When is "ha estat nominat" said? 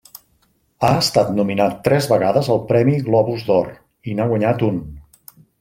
0.87-1.75